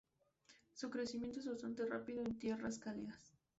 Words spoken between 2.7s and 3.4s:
cálidas.